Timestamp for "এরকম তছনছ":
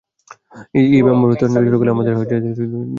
1.25-1.55